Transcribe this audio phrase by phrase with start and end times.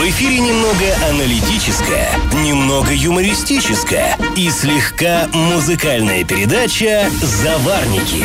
[0.00, 2.08] В эфире немного аналитическая,
[2.42, 8.24] немного юмористическая и слегка музыкальная передача «Заварники»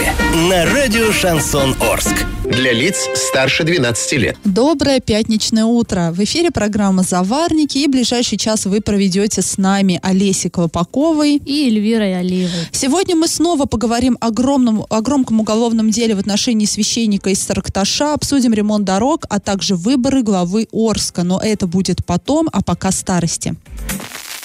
[0.49, 2.25] на радио «Шансон Орск».
[2.45, 4.37] Для лиц старше 12 лет.
[4.43, 6.11] Доброе пятничное утро.
[6.11, 12.19] В эфире программа «Заварники» и ближайший час вы проведете с нами Олесей Колпаковой и Эльвирой
[12.19, 12.67] Алиевой.
[12.71, 18.13] Сегодня мы снова поговорим о, огромном, о громком уголовном деле в отношении священника из Саркташа,
[18.13, 21.23] обсудим ремонт дорог, а также выборы главы Орска.
[21.23, 23.55] Но это будет потом, а пока старости.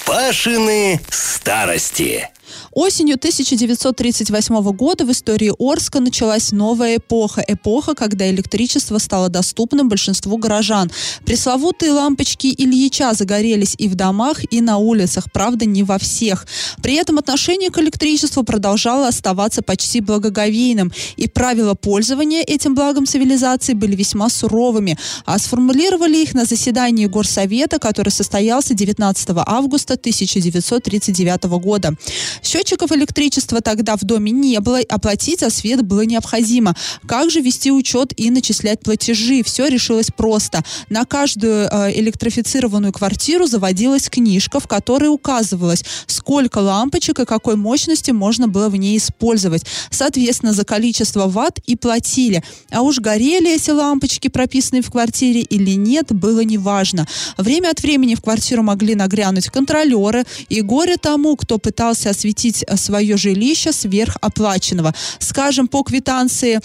[0.05, 2.27] Пашины старости.
[2.71, 7.43] Осенью 1938 года в истории Орска началась новая эпоха.
[7.47, 10.91] Эпоха, когда электричество стало доступным большинству горожан.
[11.25, 15.31] Пресловутые лампочки Ильича загорелись и в домах, и на улицах.
[15.31, 16.45] Правда, не во всех.
[16.81, 20.91] При этом отношение к электричеству продолжало оставаться почти благоговейным.
[21.17, 24.97] И правила пользования этим благом цивилизации были весьма суровыми.
[25.25, 31.95] А сформулировали их на заседании Горсовета, который состоялся 19 августа 1939 года.
[32.43, 36.75] Счетчиков электричества тогда в доме не было, оплатить за свет было необходимо.
[37.05, 39.43] Как же вести учет и начислять платежи?
[39.43, 40.63] Все решилось просто.
[40.89, 48.11] На каждую э, электрифицированную квартиру заводилась книжка, в которой указывалось, сколько лампочек и какой мощности
[48.11, 49.65] можно было в ней использовать.
[49.91, 52.43] Соответственно, за количество ватт и платили.
[52.71, 57.07] А уж горели эти лампочки, прописанные в квартире или нет, было неважно.
[57.37, 62.63] Время от времени в квартиру могли нагрянуть контролеры, и горе тому, кто пытался осветить осветить
[62.67, 64.93] э, свое жилище сверхоплаченного.
[65.19, 66.59] Скажем, по квитанции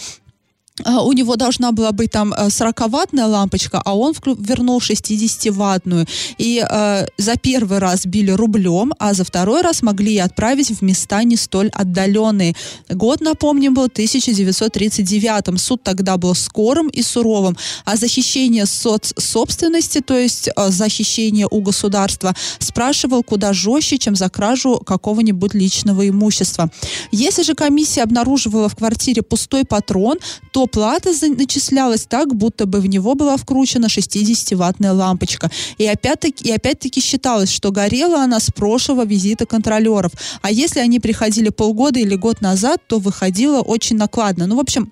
[0.85, 6.07] у него должна была быть там 40-ваттная э, лампочка, а он вернул 60-ваттную.
[6.37, 10.81] И э, за первый раз били рублем, а за второй раз могли и отправить в
[10.83, 12.55] места не столь отдаленные.
[12.89, 15.59] Год, напомним, был 1939.
[15.59, 22.35] Суд тогда был скорым и суровым, а защищение соцсобственности, то есть э, защищение у государства,
[22.59, 26.69] спрашивал куда жестче, чем за кражу какого-нибудь личного имущества.
[27.11, 30.19] Если же комиссия обнаруживала в квартире пустой патрон,
[30.51, 35.49] то плата начислялась так, будто бы в него была вкручена 60-ваттная лампочка.
[35.77, 40.11] И опять-таки, и опять-таки считалось, что горела она с прошлого визита контролеров.
[40.41, 44.47] А если они приходили полгода или год назад, то выходило очень накладно.
[44.47, 44.91] Ну, в общем,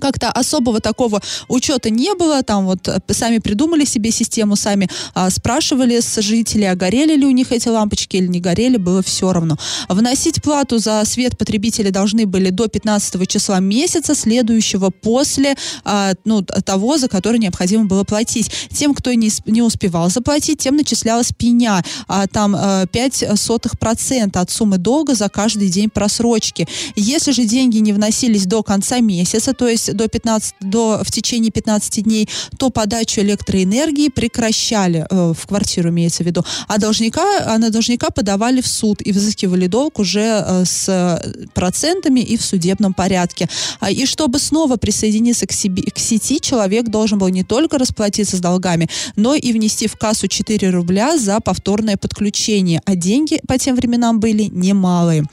[0.00, 5.30] как-то особого такого учета не было, там вот э, сами придумали себе систему, сами а,
[5.30, 9.32] спрашивали с жителей, а горели ли у них эти лампочки или не горели, было все
[9.32, 9.56] равно.
[9.88, 16.42] Вносить плату за свет потребители должны были до 15 числа месяца, следующего после а, ну,
[16.42, 18.50] того, за который необходимо было платить.
[18.70, 24.40] Тем, кто не, не успевал заплатить, тем начислялась пеня, а, там а, 5 сотых процента
[24.40, 26.68] от суммы долга за каждый день просрочки.
[26.94, 31.10] Если же деньги не вносились до конца месяца, то есть есть до 15, до, в
[31.10, 32.28] течение 15 дней,
[32.58, 38.10] то подачу электроэнергии прекращали, э, в квартиру имеется в виду, а должника, а на должника
[38.10, 41.22] подавали в суд и взыскивали долг уже э, с
[41.54, 43.48] процентами и в судебном порядке.
[43.80, 48.36] А, и чтобы снова присоединиться к, себе, к сети, человек должен был не только расплатиться
[48.36, 53.58] с долгами, но и внести в кассу 4 рубля за повторное подключение, а деньги по
[53.58, 55.24] тем временам были немалые.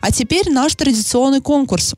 [0.00, 1.94] А теперь наш традиционный конкурс.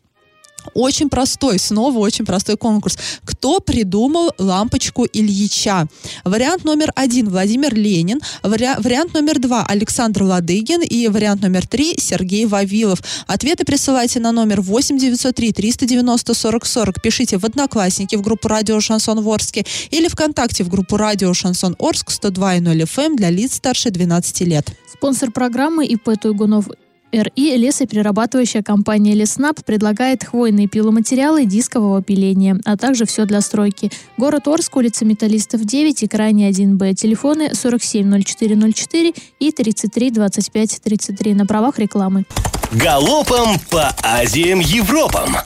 [0.74, 2.98] Очень простой, снова очень простой конкурс.
[3.24, 5.88] Кто придумал лампочку Ильича?
[6.24, 8.68] Вариант номер один Владимир Ленин, вари...
[8.78, 13.00] вариант номер два Александр Ладыгин и вариант номер три Сергей Вавилов.
[13.26, 17.02] Ответы присылайте на номер 8 903 390 40 40.
[17.02, 22.10] Пишите в Одноклассники в группу Радио Шансон Ворске или ВКонтакте в группу Радио Шансон Орск
[22.10, 24.66] 102.0 FM эм для лиц старше 12 лет.
[24.92, 26.68] Спонсор программы ИП Туйгунов
[27.12, 33.90] РИ лесоперерабатывающая компания «Леснаб» предлагает хвойные пиломатериалы дискового пиления, а также все для стройки.
[34.16, 36.94] Город Орск, улица Металлистов 9 и крайне 1Б.
[36.94, 42.24] Телефоны 470404 и 332533 на правах рекламы.
[42.72, 45.36] Галопом по Азиям Европам!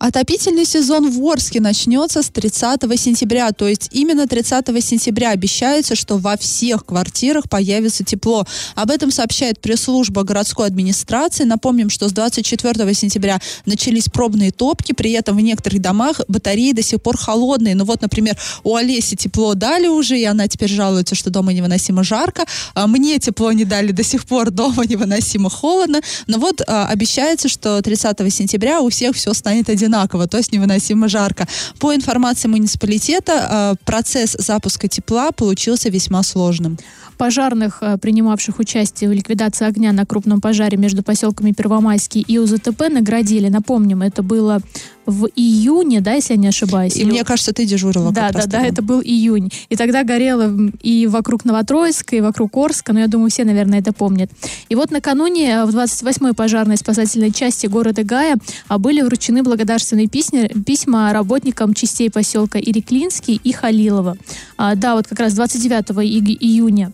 [0.00, 6.16] Отопительный сезон в Орске начнется с 30 сентября, то есть именно 30 сентября обещается, что
[6.16, 8.46] во всех квартирах появится тепло.
[8.76, 11.44] Об этом сообщает пресс-служба городской администрации.
[11.44, 16.82] Напомним, что с 24 сентября начались пробные топки, при этом в некоторых домах батареи до
[16.82, 17.74] сих пор холодные.
[17.74, 22.04] Ну вот, например, у Олеси тепло дали уже, и она теперь жалуется, что дома невыносимо
[22.04, 22.46] жарко.
[22.72, 26.00] А мне тепло не дали до сих пор, дома невыносимо холодно.
[26.26, 30.52] Но вот а, обещается, что 30 сентября у всех все станет одинаково одинаково, то есть
[30.52, 31.46] невыносимо жарко.
[31.78, 36.78] По информации муниципалитета, э, процесс запуска тепла получился весьма сложным.
[37.18, 42.88] Пожарных, э, принимавших участие в ликвидации огня на крупном пожаре между поселками Первомайский и УЗТП,
[42.88, 43.48] наградили.
[43.48, 44.60] Напомним, это было
[45.06, 46.96] в июне, да, если я не ошибаюсь.
[46.96, 48.66] И мне кажется, ты дежурила Да, да, да, тогда.
[48.66, 49.50] это был июнь.
[49.68, 50.52] И тогда горело
[50.82, 54.30] и вокруг Новотроицка, и вокруг Орска, но я думаю, все, наверное, это помнят.
[54.68, 58.36] И вот накануне э, в 28-й пожарной спасательной части города Гая
[58.68, 64.16] а, были вручены благодарственные письма, письма работникам частей поселка Иреклинский и Халилова.
[64.56, 66.92] А, да, вот как раз 29 иг- июня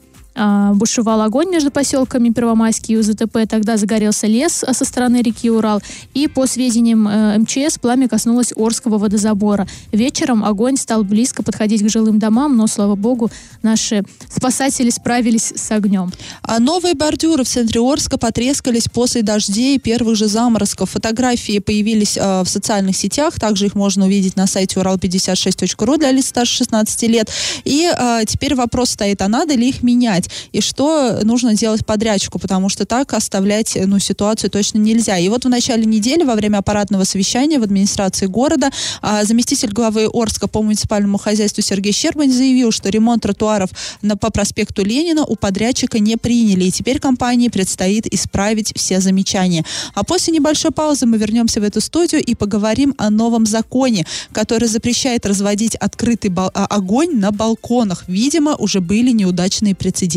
[0.75, 3.49] бушевал огонь между поселками Первомайский и УЗТП.
[3.49, 5.81] Тогда загорелся лес а, со стороны реки Урал.
[6.15, 9.67] И по сведениям э, МЧС, пламя коснулось Орского водозабора.
[9.93, 13.31] Вечером огонь стал близко подходить к жилым домам, но, слава богу,
[13.63, 16.13] наши спасатели справились с огнем.
[16.43, 20.91] А новые бордюры в центре Орска потрескались после дождей и первых же заморозков.
[20.91, 26.27] Фотографии появились э, в социальных сетях, также их можно увидеть на сайте урал56.ру для лиц
[26.27, 27.31] старше 16 лет.
[27.65, 30.26] И э, теперь вопрос стоит, а надо ли их менять?
[30.53, 35.19] И что нужно делать подрядчику, потому что так оставлять ну, ситуацию точно нельзя.
[35.19, 38.71] И вот в начале недели во время аппаратного совещания в администрации города
[39.03, 43.71] а, заместитель главы Орска по муниципальному хозяйству Сергей Щербань заявил, что ремонт тротуаров
[44.03, 46.65] на, по проспекту Ленина у подрядчика не приняли.
[46.65, 49.65] И теперь компании предстоит исправить все замечания.
[49.95, 54.69] А после небольшой паузы мы вернемся в эту студию и поговорим о новом законе, который
[54.69, 58.05] запрещает разводить открытый а, огонь на балконах.
[58.07, 60.16] Видимо, уже были неудачные прецеденты.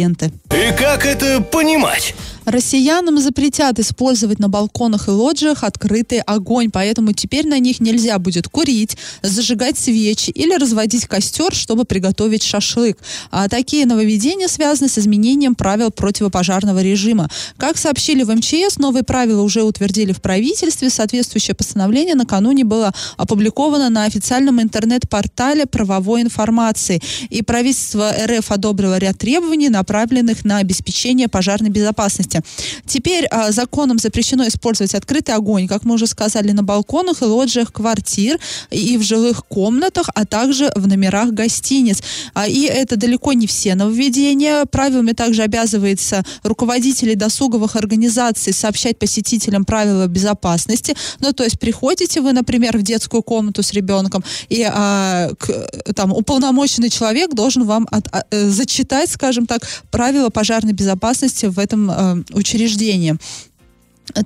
[0.52, 2.16] И как это понимать?
[2.50, 8.48] Россиянам запретят использовать на балконах и лоджиях открытый огонь, поэтому теперь на них нельзя будет
[8.48, 12.98] курить, зажигать свечи или разводить костер, чтобы приготовить шашлык.
[13.30, 17.30] А такие нововведения связаны с изменением правил противопожарного режима.
[17.58, 20.90] Как сообщили в МЧС, новые правила уже утвердили в правительстве.
[20.90, 27.02] Соответствующее постановление накануне было опубликовано на официальном интернет-портале правовой информации.
[27.30, 32.39] И правительство РФ одобрило ряд требований, направленных на обеспечение пожарной безопасности.
[32.86, 37.72] Теперь а, законом запрещено использовать открытый огонь, как мы уже сказали, на балконах и лоджиях
[37.72, 38.40] квартир
[38.72, 42.02] и в жилых комнатах, а также в номерах гостиниц.
[42.34, 44.66] А, и это далеко не все нововведения.
[44.66, 50.96] Правилами также обязывается руководителей досуговых организаций сообщать посетителям правила безопасности.
[51.20, 56.12] Ну, то есть приходите вы, например, в детскую комнату с ребенком, и а, к- там
[56.12, 61.92] уполномоченный человек должен вам от- а, э, зачитать, скажем так, правила пожарной безопасности в этом
[61.92, 63.16] э, учреждении.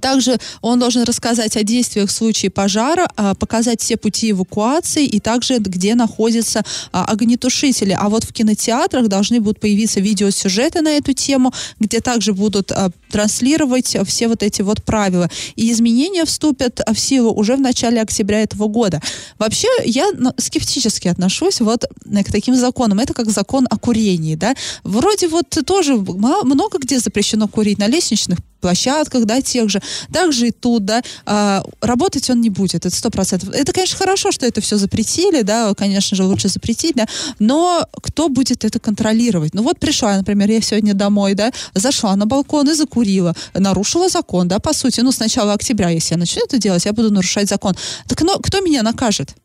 [0.01, 5.19] Также он должен рассказать о действиях в случае пожара, а, показать все пути эвакуации и
[5.19, 7.95] также где находятся а, огнетушители.
[7.99, 12.89] А вот в кинотеатрах должны будут появиться видеосюжеты на эту тему, где также будут а,
[13.11, 15.29] транслировать все вот эти вот правила.
[15.55, 19.01] И изменения вступят в силу уже в начале октября этого года.
[19.37, 22.99] Вообще, я ну, скептически отношусь вот э, к таким законам.
[22.99, 24.55] Это как закон о курении, да.
[24.83, 29.81] Вроде вот тоже много где запрещено курить на лестничных площадках, да, тех же.
[30.11, 33.49] Также и тут, да, а, работать он не будет, это сто процентов.
[33.49, 37.05] Это, конечно, хорошо, что это все запретили, да, конечно же, лучше запретить, да,
[37.39, 39.53] но кто будет это контролировать?
[39.53, 44.47] Ну вот пришла, например, я сегодня домой, да, зашла на балкон и закурила, нарушила закон,
[44.47, 47.49] да, по сути, ну, с начала октября, если я начну это делать, я буду нарушать
[47.49, 47.75] закон.
[48.07, 49.35] Так ну, кто меня накажет?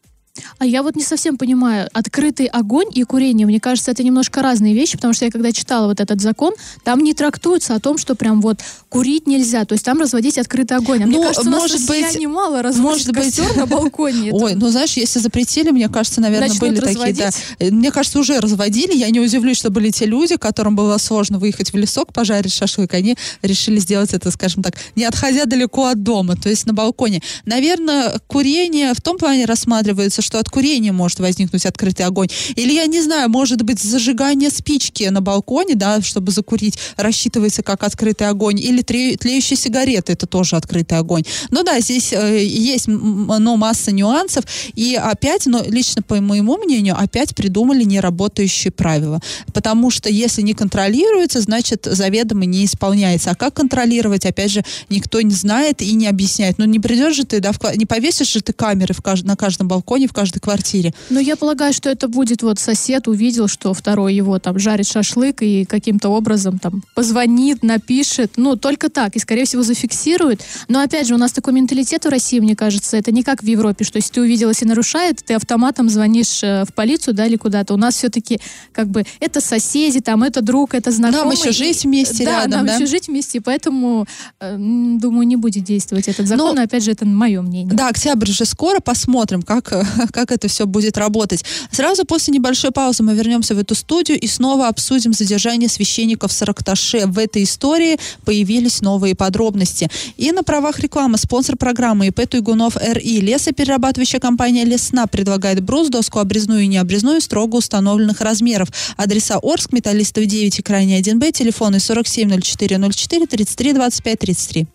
[0.58, 4.74] А я вот не совсем понимаю, открытый огонь и курение, мне кажется, это немножко разные
[4.74, 6.54] вещи, потому что я когда читала вот этот закон,
[6.84, 8.58] там не трактуется о том, что прям вот
[8.88, 11.02] курить нельзя, то есть там разводить открытый огонь.
[11.02, 13.56] А мне Ну, кажется, у нас может быть, россияне мало разводят может быть.
[13.56, 14.32] на балконе.
[14.32, 17.26] Ой, ну знаешь, если запретили, мне кажется, наверное, Начнут были такие, да.
[17.26, 17.34] разводить?
[17.58, 18.94] Э, Мне кажется, уже разводили.
[18.96, 22.94] Я не удивлюсь, что были те люди, которым было сложно выехать в лесок, пожарить шашлык.
[22.94, 27.22] Они решили сделать это, скажем так, не отходя далеко от дома, то есть на балконе.
[27.44, 32.28] Наверное, курение в том плане рассматривается, что от курения может возникнуть открытый огонь.
[32.54, 37.82] Или, я не знаю, может быть, зажигание спички на балконе, да, чтобы закурить, рассчитывается как
[37.82, 38.60] открытый огонь.
[38.60, 41.22] Или тлеющие сигареты, это тоже открытый огонь.
[41.50, 44.44] Ну да, здесь э, есть ну, масса нюансов.
[44.74, 49.20] И опять, но лично по моему мнению, опять придумали неработающие правила.
[49.54, 53.30] Потому что если не контролируется, значит, заведомо не исполняется.
[53.30, 56.58] А как контролировать, опять же, никто не знает и не объясняет.
[56.58, 59.68] Ну не придешь же ты, да, в не повесишь же ты камеры в на каждом
[59.68, 60.92] балконе, в каждой квартире.
[61.10, 65.42] Ну, я полагаю, что это будет вот сосед увидел, что второй его там жарит шашлык
[65.42, 68.32] и каким-то образом там позвонит, напишет.
[68.36, 69.14] Ну, только так.
[69.14, 70.42] И, скорее всего, зафиксирует.
[70.66, 73.46] Но, опять же, у нас такой менталитет в России, мне кажется, это не как в
[73.46, 77.36] Европе, что если ты увидел, если нарушает, ты автоматом звонишь э, в полицию, да, или
[77.36, 77.74] куда-то.
[77.74, 78.40] У нас все-таки
[78.72, 81.36] как бы это соседи, там, это друг, это знакомый.
[81.36, 82.74] еще И- жить вместе да, рядом, нам да?
[82.74, 84.06] еще жить вместе, поэтому,
[84.40, 86.46] э, думаю, не будет действовать этот закон.
[86.48, 87.72] Ну, но, опять же, это мое мнение.
[87.72, 91.44] Да, октябрь же скоро, посмотрим, как э, как это все будет работать.
[91.70, 96.34] Сразу после небольшой паузы мы вернемся в эту студию и снова обсудим задержание священников в
[96.34, 97.06] Саракташе.
[97.06, 99.88] В этой истории появились новые подробности.
[100.16, 106.18] И на правах рекламы спонсор программы ИП Туйгунов РИ лесоперерабатывающая компания Лесна предлагает брус, доску
[106.18, 108.68] обрезную и необрезную строго установленных размеров.
[108.96, 114.66] Адреса Орск, Металлистов 9 и Крайний 1Б, телефоны 470404 33 25 33.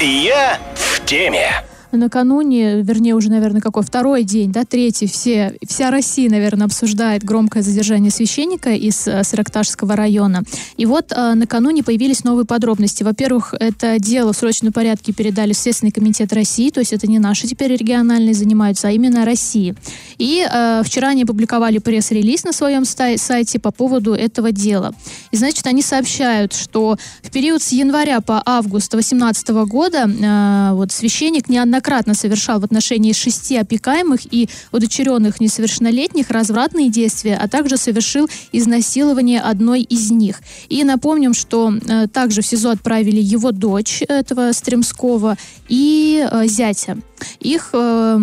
[0.00, 6.30] Я в теме накануне, вернее, уже, наверное, какой второй день, да, третий, все, вся Россия,
[6.30, 10.42] наверное, обсуждает громкое задержание священника из э, Сыракташского района.
[10.76, 13.02] И вот э, накануне появились новые подробности.
[13.02, 17.18] Во-первых, это дело в срочном порядке передали в Следственный комитет России, то есть это не
[17.18, 19.74] наши теперь региональные занимаются, а именно России.
[20.18, 24.94] И э, вчера они опубликовали пресс-релиз на своем сайте по поводу этого дела.
[25.30, 30.90] И, значит, они сообщают, что в период с января по август 2018 года э, вот
[30.90, 37.76] священник неоднократно неоднократно совершал в отношении шести опекаемых и удочеренных несовершеннолетних развратные действия, а также
[37.76, 40.40] совершил изнасилование одной из них.
[40.68, 45.36] И напомним, что э, также в СИЗО отправили его дочь этого Стремского
[45.68, 46.98] и э, зятя.
[47.40, 48.16] Их, э,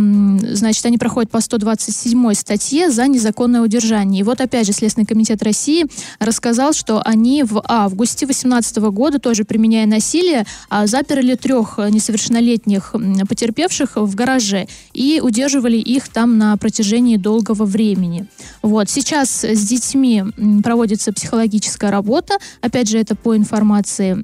[0.51, 4.21] значит, они проходят по 127 статье за незаконное удержание.
[4.21, 5.85] И вот опять же Следственный комитет России
[6.19, 12.93] рассказал, что они в августе 2018 года, тоже применяя насилие, а, заперли трех несовершеннолетних
[13.27, 13.48] потерпевших
[14.05, 18.27] в гараже и удерживали их там на протяжении долгого времени.
[18.61, 18.89] Вот.
[18.89, 20.23] Сейчас с детьми
[20.63, 22.37] проводится психологическая работа.
[22.61, 24.23] Опять же, это по информации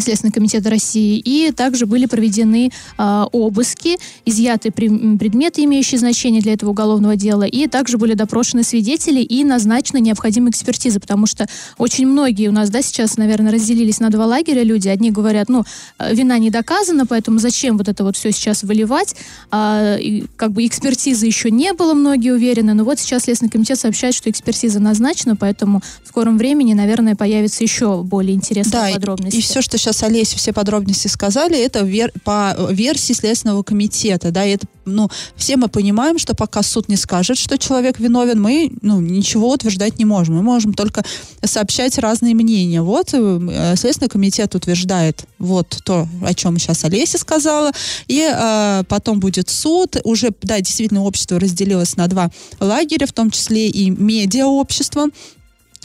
[0.00, 1.18] Следственный комитет России.
[1.18, 7.44] И также были проведены э, обыски, изъяты при, предметы, имеющие значение для этого уголовного дела.
[7.44, 11.00] И также были допрошены свидетели и назначены необходимые экспертизы.
[11.00, 11.46] Потому что
[11.78, 14.88] очень многие у нас, да, сейчас, наверное, разделились на два лагеря люди.
[14.88, 15.64] Одни говорят, ну,
[15.98, 19.14] вина не доказана, поэтому зачем вот это вот все сейчас выливать?
[19.50, 22.74] А, и, как бы экспертизы еще не было, многие уверены.
[22.74, 27.62] Но вот сейчас Следственный комитет сообщает, что экспертиза назначена, поэтому в скором времени, наверное, появится
[27.64, 29.36] еще более интересные да, подробности.
[29.36, 34.30] И, и все, что сейчас Олеся все подробности сказали, это вер, по версии Следственного комитета,
[34.32, 38.40] да, и это, ну, все мы понимаем, что пока суд не скажет, что человек виновен,
[38.40, 40.36] мы, ну, ничего утверждать не можем.
[40.36, 41.04] Мы можем только
[41.44, 42.82] сообщать разные мнения.
[42.82, 47.72] Вот э, Следственный комитет утверждает вот то, о чем сейчас Олеся сказала,
[48.08, 49.96] и э, потом будет суд.
[50.04, 55.06] Уже, да, действительно, общество разделилось на два лагеря, в том числе и медиаобщество.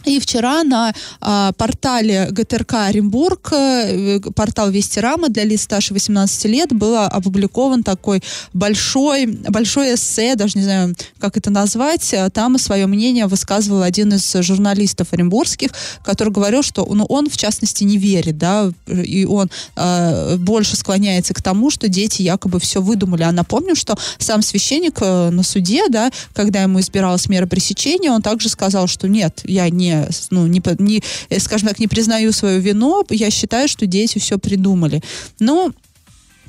[0.05, 6.45] И вчера на а, портале ГТРК Оренбург, э, портал Вести Рама для лиц старше 18
[6.45, 12.13] лет, был опубликован такой большой, большой эссе, даже не знаю, как это назвать.
[12.33, 15.69] Там свое мнение высказывал один из журналистов оренбургских,
[16.03, 21.33] который говорил, что ну, он, в частности, не верит, да, и он а, больше склоняется
[21.33, 23.23] к тому, что дети якобы все выдумали.
[23.23, 28.21] А напомню, что сам священник э, на суде, да, когда ему избиралась мера пресечения, он
[28.21, 29.90] также сказал, что нет, я не
[30.31, 34.37] ну, не, не, э, скажем так, не признаю свою вину, я считаю, что дети все
[34.37, 35.01] придумали.
[35.39, 35.71] Но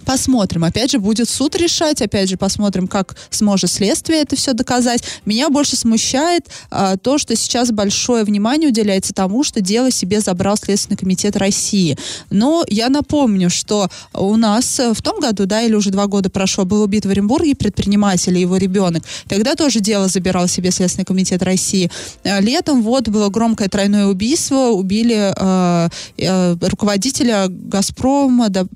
[0.04, 0.64] Посмотрим.
[0.64, 2.02] Опять же, будет суд решать.
[2.02, 5.02] Опять же, посмотрим, как сможет следствие это все доказать.
[5.24, 10.56] Меня больше смущает а, то, что сейчас большое внимание уделяется тому, что дело себе забрал
[10.56, 11.96] Следственный комитет России.
[12.30, 16.64] Но я напомню, что у нас в том году, да, или уже два года прошло,
[16.64, 19.04] был убит в Оренбурге предприниматель и его ребенок.
[19.28, 21.90] Тогда тоже дело забирал себе Следственный комитет России.
[22.24, 24.70] А, летом вот было громкое тройное убийство.
[24.70, 28.66] Убили э, э, руководителя «Газпрома», да,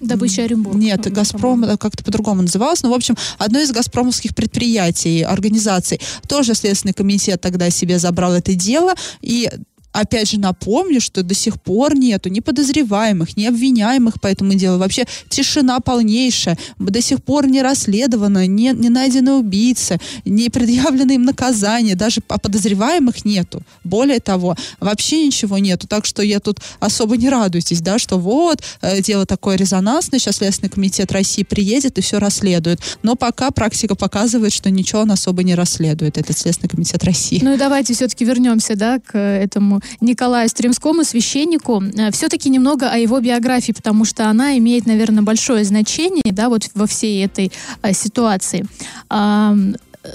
[0.00, 0.76] Добыча Оренбург.
[0.76, 2.82] Нет, «Газпром» как-то по-другому называлось.
[2.82, 6.00] Но, в общем, одно из газпромовских предприятий, организаций.
[6.28, 8.94] Тоже Следственный комитет тогда себе забрал это дело.
[9.20, 9.50] И
[9.94, 14.78] опять же напомню, что до сих пор нету ни подозреваемых, ни обвиняемых по этому делу.
[14.78, 16.58] Вообще тишина полнейшая.
[16.78, 21.94] До сих пор не расследовано, не, не найдены убийцы, не предъявлены им наказания.
[21.94, 23.62] Даже подозреваемых нету.
[23.84, 25.86] Более того, вообще ничего нету.
[25.86, 30.36] Так что я тут особо не радуйтесь, да, что вот, э, дело такое резонансное, сейчас
[30.36, 32.80] Следственный комитет России приедет и все расследует.
[33.04, 37.38] Но пока практика показывает, что ничего он особо не расследует, этот Следственный комитет России.
[37.40, 42.96] Ну и давайте все-таки вернемся, да, к этому Николаю Стремскому, священнику, э, все-таки немного о
[42.96, 47.92] его биографии, потому что она имеет, наверное, большое значение, да, вот во всей этой а,
[47.92, 48.66] ситуации.
[49.08, 49.56] А,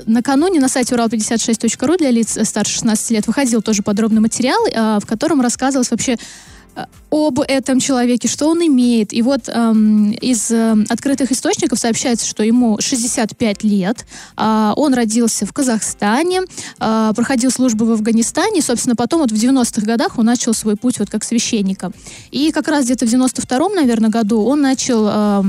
[0.06, 5.42] накануне на сайте урал56.ру для лиц старше 16 лет выходил тоже подробный материал, в котором
[5.42, 6.59] рассказывалось вообще Э,
[7.12, 9.14] об этом человеке, что он имеет.
[9.14, 14.06] И вот эм, из э, открытых источников сообщается, что ему 65 лет,
[14.38, 16.42] э, он родился в Казахстане,
[16.80, 21.00] э, проходил службу в Афганистане, собственно, потом вот в 90-х годах он начал свой путь
[21.00, 21.92] вот как священника.
[22.32, 25.08] И как раз где-то в 92-м, наверное, году он начал...
[25.08, 25.44] Э,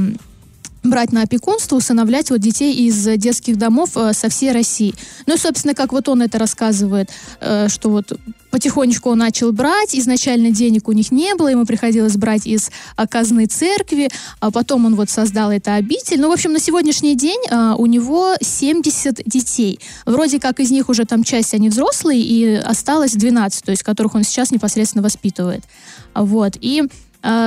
[0.83, 4.95] брать на опекунство, усыновлять вот детей из детских домов э, со всей России.
[5.27, 7.11] Ну и, собственно, как вот он это рассказывает,
[7.41, 8.13] э, что вот
[8.51, 12.71] потихонечку он начал брать, изначально денег у них не было, ему приходилось брать из
[13.09, 14.09] казны церкви,
[14.41, 16.21] а потом он вот создал это обитель.
[16.21, 19.81] Ну, в общем, на сегодняшний день э, у него 70 детей.
[20.07, 24.15] Вроде как из них уже там часть, они взрослые, и осталось 12, то есть которых
[24.15, 25.63] он сейчас непосредственно воспитывает.
[26.15, 26.57] Вот.
[26.61, 26.85] И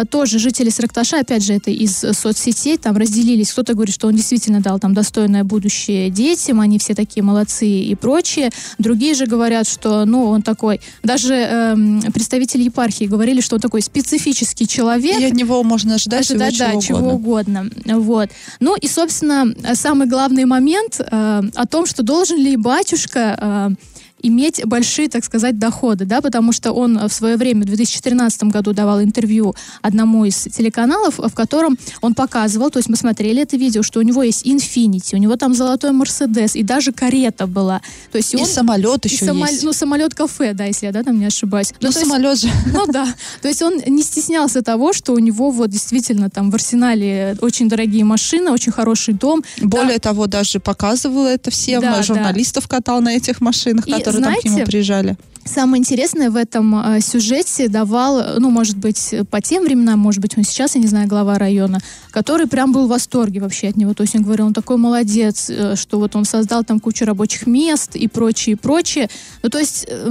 [0.09, 3.51] тоже жители Саркташа, опять же, это из соцсетей, там разделились.
[3.51, 7.95] Кто-то говорит, что он действительно дал там достойное будущее детям, они все такие молодцы и
[7.95, 8.51] прочее.
[8.77, 10.81] Другие же говорят, что, ну, он такой...
[11.03, 15.19] Даже эм, представители епархии говорили, что он такой специфический человек.
[15.19, 17.69] И от него можно ожидать, ожидать всего, да, чего, чего угодно.
[17.85, 18.29] Вот.
[18.59, 23.37] Ну и, собственно, самый главный момент э, о том, что должен ли батюшка...
[23.39, 23.92] Э,
[24.23, 28.73] иметь большие, так сказать, доходы, да, потому что он в свое время, в 2013 году
[28.73, 33.83] давал интервью одному из телеканалов, в котором он показывал, то есть мы смотрели это видео,
[33.83, 37.81] что у него есть Infinity, у него там золотой Мерседес, и даже карета была.
[38.11, 39.63] То есть и он, самолет еще и само, есть.
[39.63, 41.73] Ну, самолет-кафе, да, если я, да, там не ошибаюсь.
[41.81, 42.49] Ну, ну самолет есть, же.
[42.73, 43.07] Ну, да.
[43.41, 47.67] То есть он не стеснялся того, что у него вот действительно там в арсенале очень
[47.67, 49.43] дорогие машины, очень хороший дом.
[49.61, 50.09] Более да.
[50.09, 52.77] того, даже показывал это всем, да, журналистов да.
[52.77, 55.17] катал на этих машинах, и, которые знаете, там к нему приезжали.
[55.45, 60.37] Самое интересное в этом э, сюжете давал, ну, может быть, по тем временам, может быть,
[60.37, 61.79] он сейчас, я не знаю, глава района,
[62.11, 63.93] который прям был в восторге вообще от него.
[63.93, 67.45] То есть он говорил, он такой молодец, э, что вот он создал там кучу рабочих
[67.45, 69.09] мест и прочее, и прочее.
[69.41, 70.09] Ну, то есть э,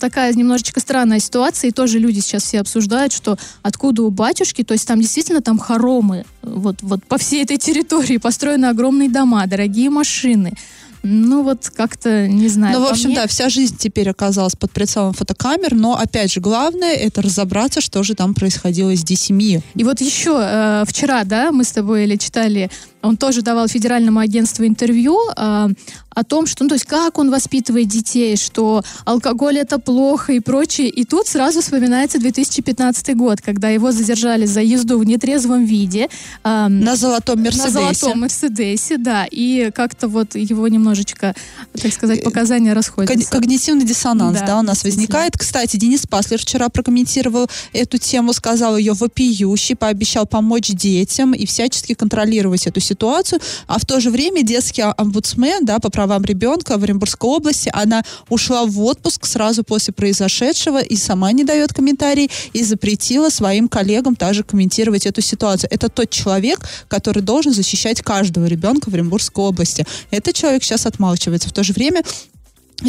[0.00, 4.74] такая немножечко странная ситуация, и тоже люди сейчас все обсуждают, что откуда у батюшки, то
[4.74, 9.90] есть там действительно там хоромы, вот, вот по всей этой территории построены огромные дома, дорогие
[9.90, 10.54] машины.
[11.02, 12.78] Ну вот как-то, не знаю.
[12.78, 13.16] Ну, в общем, мне...
[13.16, 18.02] да, вся жизнь теперь оказалась под прицелом фотокамер, но, опять же, главное это разобраться, что
[18.02, 19.60] же там происходило с детьми.
[19.74, 22.70] И вот еще э, вчера, да, мы с тобой или читали
[23.02, 25.68] он тоже давал федеральному агентству интервью э,
[26.10, 30.40] о том, что, ну, то есть, как он воспитывает детей, что алкоголь это плохо и
[30.40, 30.88] прочее.
[30.88, 36.08] И тут сразу вспоминается 2015 год, когда его задержали за езду в нетрезвом виде.
[36.44, 37.68] Э, на золотом Мерседесе.
[37.68, 39.26] На золотом Мерседесе, да.
[39.30, 41.34] И как-то вот его немножечко,
[41.80, 43.30] так сказать, э, показания расходятся.
[43.30, 45.36] Когнитивный диссонанс, да, да у нас возникает.
[45.36, 51.94] Кстати, Денис Паслер вчера прокомментировал эту тему, сказал ее вопиющий, пообещал помочь детям и всячески
[51.94, 56.78] контролировать эту ситуацию ситуацию, а в то же время детский омбудсмен, да, по правам ребенка
[56.78, 62.30] в Оренбургской области, она ушла в отпуск сразу после произошедшего и сама не дает комментарий
[62.52, 65.68] и запретила своим коллегам также комментировать эту ситуацию.
[65.72, 69.86] Это тот человек, который должен защищать каждого ребенка в Оренбургской области.
[70.10, 71.48] Этот человек сейчас отмалчивается.
[71.48, 72.02] В то же время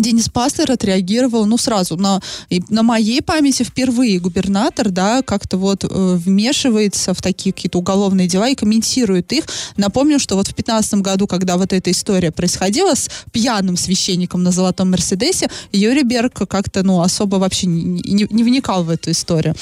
[0.01, 2.21] Денис Пастер отреагировал, ну, сразу, на,
[2.69, 8.49] на моей памяти впервые губернатор, да, как-то вот э, вмешивается в такие какие-то уголовные дела
[8.49, 9.45] и комментирует их.
[9.77, 14.51] Напомню, что вот в 2015 году, когда вот эта история происходила с пьяным священником на
[14.51, 19.55] золотом Мерседесе, Юрий Берг как-то, ну, особо вообще не, не, не вникал в эту историю.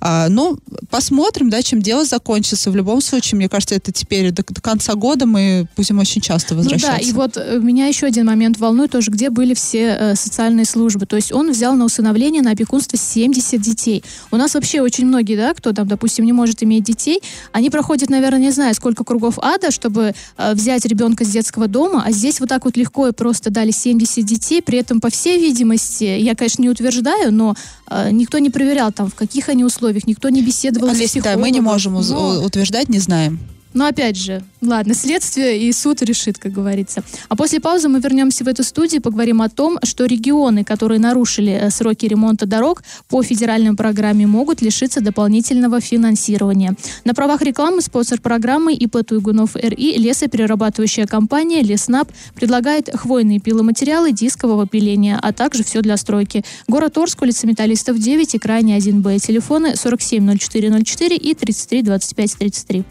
[0.00, 0.58] А, ну,
[0.90, 2.70] посмотрим, да, чем дело закончится.
[2.70, 6.54] В любом случае, мне кажется, это теперь до, до конца года мы будем очень часто
[6.54, 6.92] возвращаться.
[6.92, 9.96] Ну да, и вот э, меня еще один момент волнует тоже, где были все все
[9.98, 11.06] э, социальные службы.
[11.06, 14.04] То есть он взял на усыновление, на опекунство 70 детей.
[14.30, 18.10] У нас вообще очень многие, да, кто там, допустим, не может иметь детей, они проходят,
[18.10, 22.38] наверное, не знаю, сколько кругов ада, чтобы э, взять ребенка с детского дома, а здесь
[22.38, 26.34] вот так вот легко и просто дали 70 детей, при этом, по всей видимости, я,
[26.34, 27.54] конечно, не утверждаю, но
[27.88, 31.40] э, никто не проверял там, в каких они условиях, никто не беседовал Олеся, с психологом.
[31.40, 32.44] Да, мы не можем но...
[32.44, 33.38] утверждать, не знаем.
[33.74, 37.02] Но опять же, ладно, следствие и суд решит, как говорится.
[37.28, 41.00] А после паузы мы вернемся в эту студию и поговорим о том, что регионы, которые
[41.00, 46.76] нарушили э, сроки ремонта дорог по федеральной программе, могут лишиться дополнительного финансирования.
[47.04, 54.66] На правах рекламы спонсор программы ИП Туйгунов РИ лесоперерабатывающая компания Леснаб предлагает хвойные пиломатериалы дискового
[54.66, 56.44] пиления, а также все для стройки.
[56.68, 59.18] Город Орск, улица Металлистов 9 и крайне 1Б.
[59.18, 62.84] Телефоны 470404 и 332533.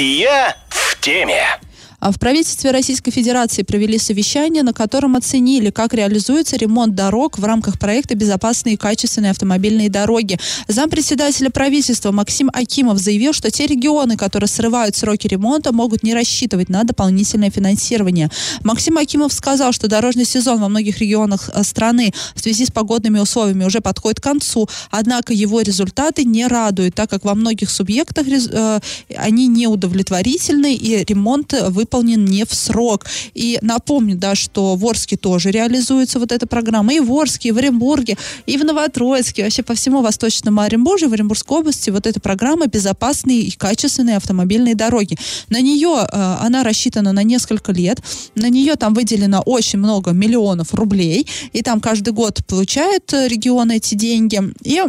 [0.00, 1.58] Я в теме.
[2.00, 7.44] А в правительстве Российской Федерации провели совещание, на котором оценили, как реализуется ремонт дорог в
[7.44, 10.38] рамках проекта «Безопасные и качественные автомобильные дороги».
[10.68, 16.68] Зампредседателя правительства Максим Акимов заявил, что те регионы, которые срывают сроки ремонта, могут не рассчитывать
[16.68, 18.30] на дополнительное финансирование.
[18.62, 23.18] Максим Акимов сказал, что дорожный сезон во многих регионах э, страны в связи с погодными
[23.18, 28.28] условиями уже подходит к концу, однако его результаты не радуют, так как во многих субъектах
[28.28, 28.80] э,
[29.16, 33.06] они неудовлетворительны и ремонт выполнен выполнен не в срок.
[33.34, 36.94] И напомню, да, что в Орске тоже реализуется вот эта программа.
[36.94, 41.12] И в Орске, и в Оренбурге, и в Новотроицке, вообще по всему Восточному Оренбуржью, в
[41.14, 45.16] Оренбургской области вот эта программа «Безопасные и качественные автомобильные дороги».
[45.48, 48.02] На нее э, она рассчитана на несколько лет.
[48.34, 51.26] На нее там выделено очень много миллионов рублей.
[51.54, 54.42] И там каждый год получают э, регионы эти деньги.
[54.64, 54.82] И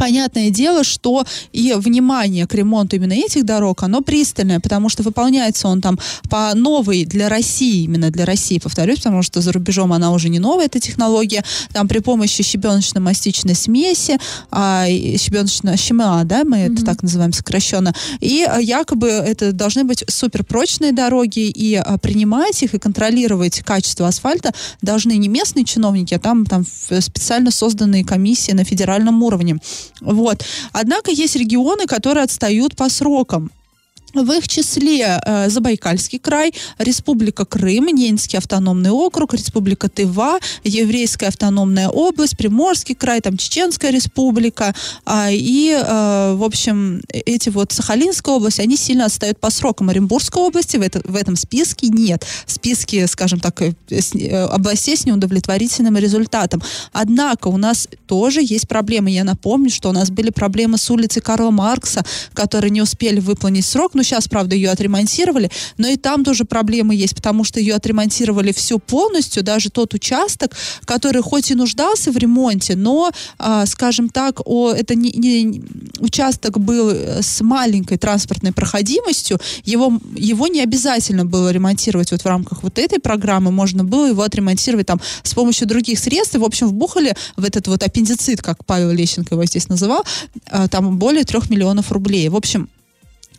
[0.00, 5.68] понятное дело, что и внимание к ремонту именно этих дорог, оно пристальное, потому что выполняется
[5.68, 5.98] он там
[6.30, 10.38] по новой для России, именно для России, повторюсь, потому что за рубежом она уже не
[10.38, 14.16] новая, эта технология, там при помощи щебеночно-мастичной смеси,
[14.50, 16.72] а, щебеночно-щема, да, мы mm-hmm.
[16.72, 22.72] это так называем сокращенно, и якобы это должны быть суперпрочные дороги, и а, принимать их
[22.72, 28.64] и контролировать качество асфальта должны не местные чиновники, а там, там специально созданные комиссии на
[28.64, 29.58] федеральном уровне.
[30.00, 30.44] Вот.
[30.72, 33.50] Однако есть регионы, которые отстают по срокам.
[34.14, 41.88] В их числе э, Забайкальский край, Республика Крым, Ненецкий автономный округ, Республика Тыва, Еврейская автономная
[41.88, 44.74] область, Приморский край, там Чеченская республика.
[45.06, 49.90] Э, и, э, в общем, эти вот Сахалинская область, они сильно отстают по срокам.
[49.90, 52.24] Оренбургской области в, это, в этом списке нет.
[52.46, 56.62] В списке, скажем так, э, э, областей с неудовлетворительным результатом.
[56.92, 59.10] Однако у нас тоже есть проблемы.
[59.10, 63.64] Я напомню, что у нас были проблемы с улицей Карла Маркса, которые не успели выполнить
[63.64, 67.74] срок, ну, сейчас, правда, ее отремонтировали, но и там тоже проблемы есть, потому что ее
[67.74, 74.08] отремонтировали всю полностью, даже тот участок, который хоть и нуждался в ремонте, но, а, скажем
[74.08, 75.62] так, о, это не, не
[75.98, 76.88] участок был
[77.20, 83.00] с маленькой транспортной проходимостью, его, его не обязательно было ремонтировать вот в рамках вот этой
[83.00, 87.44] программы, можно было его отремонтировать там с помощью других средств, и, в общем, вбухали в
[87.44, 90.06] этот вот аппендицит, как Павел Лещенко его здесь называл,
[90.46, 92.30] а, там более трех миллионов рублей.
[92.30, 92.79] В общем, Э,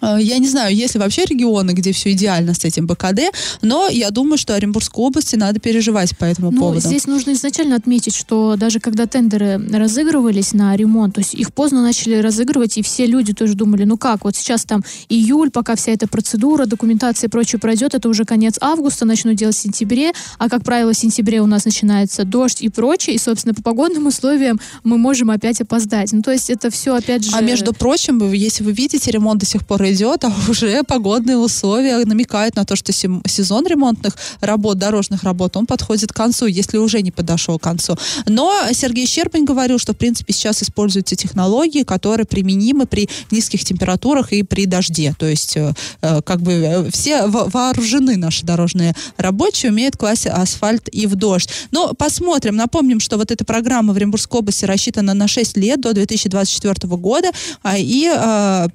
[0.02, 4.12] я не знаю, есть ли вообще регионы, где все идеально с этим БКД, но я
[4.12, 6.82] думаю, что Оренбургской области надо переживать по этому ну, поводу.
[6.82, 11.82] Здесь нужно изначально отметить, что даже когда тендеры разыгрывались на ремонт, то есть их поздно
[11.82, 15.92] начали разыгрывать, и все люди тоже думали, ну как, вот сейчас там июль, пока вся
[15.92, 20.50] эта процедура, документация и прочее пройдет, это уже конец августа, начнут делать в сентябре, а,
[20.50, 24.60] как правило, в сентябре у нас начинается дождь и прочее, и, собственно, по погодным условиям
[24.84, 26.12] мы можем опять опоздать.
[26.12, 27.32] Ну, то есть это все, опять же...
[27.34, 32.04] А между прочим, если вы видите, ремонт до сих пор идет, а уже погодные условия
[32.06, 37.02] намекают на то, что сезон ремонтных работ, дорожных работ, он подходит к концу, если уже
[37.02, 37.96] не подошел к концу.
[38.28, 44.34] Но Сергей Щербань говорил, что, в принципе, сейчас используются технологии, которые применимы при низких температурах
[44.34, 45.14] и при дожде.
[45.18, 50.90] То есть, э, э, как бы э, все вооружены наши дорожные рабочие, умеют класть асфальт
[50.92, 51.50] и в дождь.
[51.72, 52.56] Но посмотрим.
[52.56, 57.32] Напомним, что вот эта программа в Оренбургской области рассчитана на 6 лет до 2024 года,
[57.64, 58.10] а, и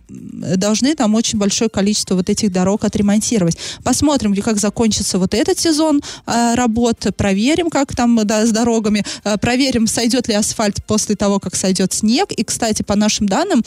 [0.08, 3.58] должны там очень большое количество вот этих дорог отремонтировать.
[3.82, 9.36] Посмотрим, как закончится вот этот сезон э, работ, проверим, как там да, с дорогами, э,
[9.38, 12.32] проверим, сойдет ли асфальт после того, как сойдет снег.
[12.32, 13.62] И, кстати, по нашим данным,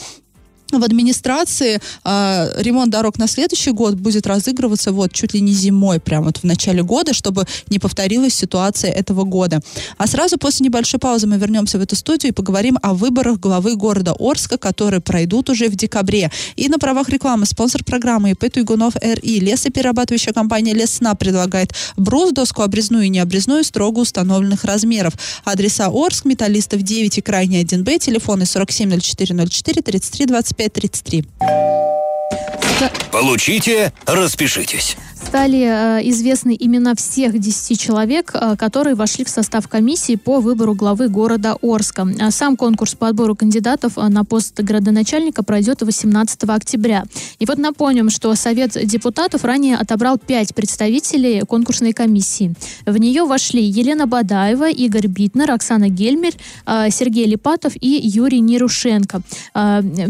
[0.78, 6.00] в администрации э, ремонт дорог на следующий год будет разыгрываться вот чуть ли не зимой,
[6.00, 9.60] прямо вот в начале года, чтобы не повторилась ситуация этого года.
[9.98, 13.76] А сразу после небольшой паузы мы вернемся в эту студию и поговорим о выборах главы
[13.76, 16.30] города Орска, которые пройдут уже в декабре.
[16.56, 22.62] И на правах рекламы спонсор программы ИП Туйгунов РИ лесоперерабатывающая компания Лесна предлагает брус, доску
[22.62, 25.14] обрезную и необрезную строго установленных размеров.
[25.44, 30.26] Адреса Орск, Металлистов 9 и крайний 1Б, телефоны 470404 33
[30.60, 33.09] 25 3533.
[33.10, 34.96] Получите, распишитесь
[35.30, 40.74] стали э, известны имена всех 10 человек, э, которые вошли в состав комиссии по выбору
[40.74, 42.08] главы города Орска.
[42.20, 47.04] А сам конкурс по отбору кандидатов э, на пост градоначальника пройдет 18 октября.
[47.38, 52.54] И вот напомним, что Совет депутатов ранее отобрал 5 представителей конкурсной комиссии.
[52.86, 56.32] В нее вошли Елена Бадаева, Игорь Битнер, Оксана Гельмер,
[56.66, 59.22] Сергей Липатов и Юрий Нерушенко.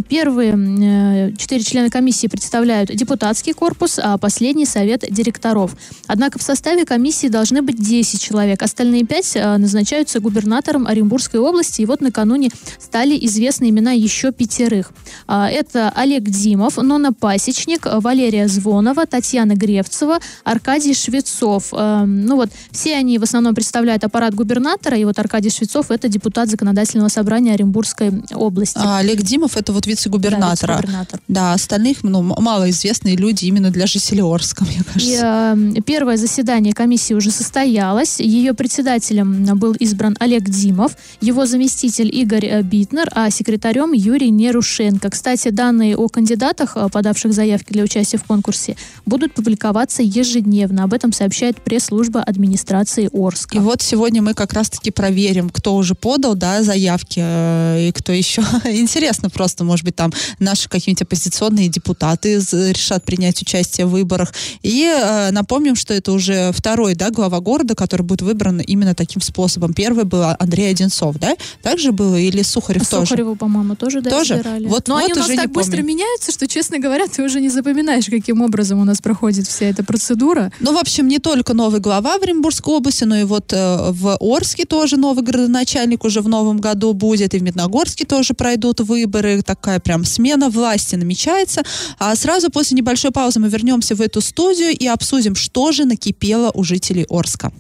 [0.09, 5.77] Первые четыре члена комиссии представляют депутатский корпус, а последний совет директоров.
[6.07, 8.63] Однако в составе комиссии должны быть 10 человек.
[8.63, 11.83] Остальные 5 э, назначаются губернатором Оренбургской области.
[11.83, 14.93] И вот накануне стали известны имена еще пятерых.
[15.27, 21.69] А, это Олег Димов, Нона Пасечник, Валерия Звонова, Татьяна Гревцева, Аркадий Швецов.
[21.73, 26.09] Э, ну вот, все они в основном представляют аппарат губернатора, и вот Аркадий Швецов– это
[26.09, 28.79] депутат законодательного собрания Оренбургской области.
[28.83, 30.69] А Олег Димов– это вот вице-губернатор.
[30.69, 31.21] Да, вице-губернатор.
[31.29, 35.55] Да, остальных ну, мало, известные люди именно для жителей Орска, мне кажется.
[35.75, 38.21] И, э, первое заседание комиссии уже состоялось.
[38.21, 45.11] Ее председателем был избран Олег Димов, его заместитель Игорь э, Битнер, а секретарем Юрий Нерушенко.
[45.11, 50.85] Кстати, данные о кандидатах, э, подавших заявки для участия в конкурсе, будут публиковаться ежедневно.
[50.85, 53.57] Об этом сообщает пресс-служба администрации Орска.
[53.57, 58.13] И вот сегодня мы как раз-таки проверим, кто уже подал да, заявки э, и кто
[58.13, 58.43] еще.
[58.65, 62.41] Интересно просто, может быть, там наши какие-нибудь оппозиционные депутаты
[62.73, 64.33] решат принять участие в выборах.
[64.63, 69.23] И э, напомним, что это уже второй да, глава города, который будет выбран именно таким
[69.23, 69.75] способом.
[69.75, 71.35] Первый был Андрей Одинцов, да?
[71.63, 73.07] Также было или Сухарев а тоже?
[73.07, 74.35] Сухареву, по-моему, тоже, да, тоже?
[74.35, 74.67] избирали.
[74.67, 75.89] Вот, Но вот они у нас уже так быстро помню.
[75.89, 79.85] меняются, что, честно говоря, ты уже не запоминаешь, каким образом у нас проходит вся эта
[79.85, 80.53] процедура.
[80.61, 84.17] Ну, в общем, не только новый глава в Оренбургской области, но и вот э, в
[84.21, 89.43] Орске тоже новый городоначальник уже в новом году будет, и в Медногорске тоже пройдут выборы.
[89.43, 91.63] Такая прям смена власти намечается.
[91.99, 96.51] А сразу после небольшой паузы мы вернемся в эту студию и обсудим, что же накипело
[96.55, 97.53] у жителей Орска.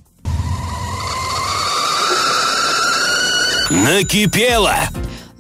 [3.71, 4.77] Накипело!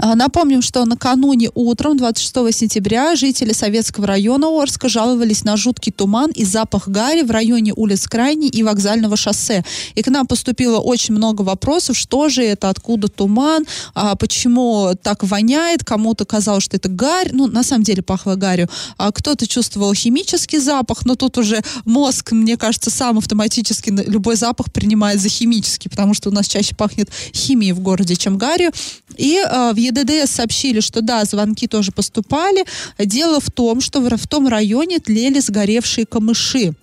[0.02, 6.30] А, Напомним, что накануне утром, 26 сентября, жители Советского района Орска жаловались на жуткий туман
[6.30, 9.62] и запах гари в районе улиц Крайней и вокзального шоссе.
[9.94, 15.22] И к нам поступило очень много вопросов, что же это, откуда туман, а почему так
[15.22, 19.92] воняет, кому-то казалось, что это гарь, ну, на самом деле пахло гарью, а кто-то чувствовал
[19.92, 25.90] химический запах, но тут уже мозг, мне кажется, сам автоматически любой запах принимает за химический,
[25.90, 28.70] потому что у нас чаще пахнет химией в городе, чем гарью.
[29.16, 32.64] И э, в ЕДДС сообщили, что да, звонки тоже поступали.
[32.98, 36.74] Дело в том, что в, в том районе тлели сгоревшие камыши.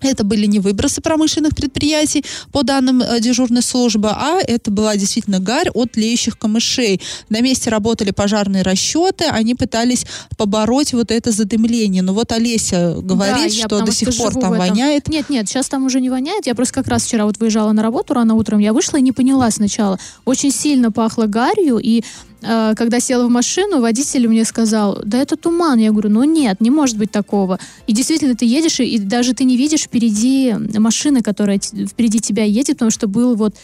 [0.00, 5.40] Это были не выбросы промышленных предприятий, по данным э, дежурной службы, а это была действительно
[5.40, 7.00] гарь от тлеющих камышей.
[7.28, 10.06] На месте работали пожарные расчеты, они пытались
[10.38, 12.02] побороть вот это задымление.
[12.02, 15.08] Но вот Олеся говорит, Да, что до сих пор там воняет.
[15.08, 16.46] Нет, нет, сейчас там уже не воняет.
[16.46, 19.12] Я просто как раз вчера вот выезжала на работу рано утром, я вышла и не
[19.12, 19.98] поняла сначала.
[20.24, 22.02] Очень сильно пахло гарью, и
[22.40, 25.78] когда села в машину, водитель мне сказал, да это туман.
[25.78, 27.58] Я говорю, ну нет, не может быть такого.
[27.86, 32.76] И действительно, ты едешь, и, даже ты не видишь впереди машины, которая впереди тебя едет,
[32.76, 33.54] потому что был вот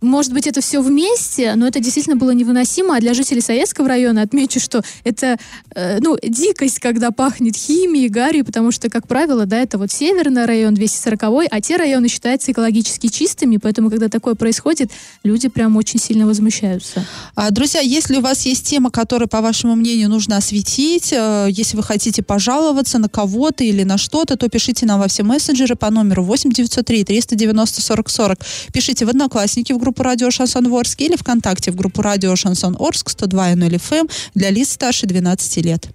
[0.00, 2.96] может быть, это все вместе, но это действительно было невыносимо.
[2.96, 5.38] А для жителей Советского района отмечу, что это,
[5.74, 10.44] э, ну, дикость, когда пахнет химией, гарью, потому что, как правило, да, это вот северный
[10.44, 14.90] район, 240 а те районы считаются экологически чистыми, поэтому, когда такое происходит,
[15.24, 17.04] люди прям очень сильно возмущаются.
[17.34, 21.76] А, Друзья, если у вас есть тема, которую, по вашему мнению, нужно осветить, э, если
[21.76, 25.90] вы хотите пожаловаться на кого-то или на что-то, то пишите нам во все мессенджеры по
[25.90, 28.38] номеру 8 903 390 40 40.
[28.72, 33.10] Пишите в Одноклассники в группу Радио Шансон Орск или ВКонтакте в группу Радио Шансон Орск
[33.10, 35.88] 102.0 FM для лиц старше 12 лет.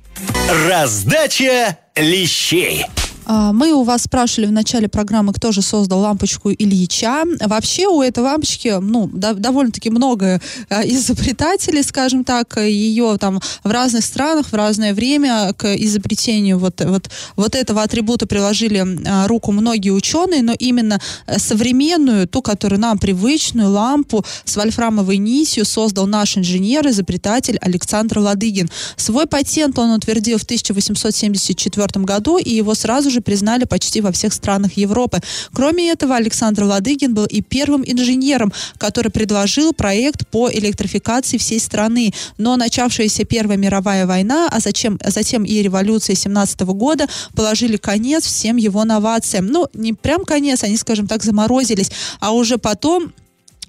[0.67, 2.85] Раздача лещей.
[3.29, 7.23] А, Мы у вас спрашивали в начале программы, кто же создал лампочку Ильича.
[7.41, 12.57] Вообще у этой лампочки, ну, да- довольно-таки много а, изобретателей, скажем так.
[12.57, 18.27] Ее там в разных странах в разное время к изобретению вот, вот, вот этого атрибута
[18.27, 24.55] приложили а, руку многие ученые, но именно э, современную, ту, которую нам привычную лампу с
[24.55, 28.69] вольфрамовой нитью создал наш инженер, изобретатель Александр Ладыгин.
[28.95, 34.33] Свой патент он утвердил в 1874 году, и его сразу же признали почти во всех
[34.33, 35.19] странах Европы.
[35.53, 42.13] Кроме этого, Александр Ладыгин был и первым инженером, который предложил проект по электрификации всей страны.
[42.37, 48.57] Но начавшаяся Первая мировая война, а затем, затем и революция 17 года положили конец всем
[48.57, 49.47] его новациям.
[49.47, 53.13] Ну, не прям конец, они, скажем так, заморозились, а уже потом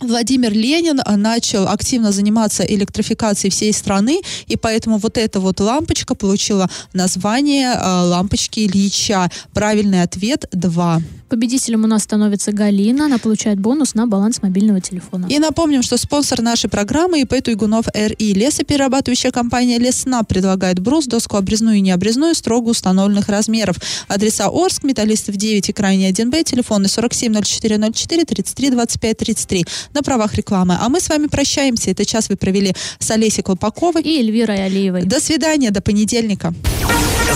[0.00, 6.14] Владимир Ленин а, начал активно заниматься электрификацией всей страны, и поэтому вот эта вот лампочка
[6.14, 9.28] получила название а, лампочки Ильича.
[9.52, 11.00] Правильный ответ 2.
[11.28, 13.04] Победителем у нас становится Галина.
[13.04, 15.26] Она получает бонус на баланс мобильного телефона.
[15.28, 18.32] И напомним, что спонсор нашей программы ИП Туйгунов РИ.
[18.34, 23.76] Лесоперерабатывающая компания Лесна предлагает брус, доску обрезную и необрезную строго установленных размеров.
[24.08, 30.78] Адреса Орск, Металлистов 9 и Крайний 1Б, телефоны 470404 33 25 33 на правах рекламы.
[30.80, 31.90] А мы с вами прощаемся.
[31.90, 34.02] Этот час вы провели с Олесей Колпаковой.
[34.02, 35.04] И Эльвирой Алиевой.
[35.04, 36.54] До свидания, до понедельника.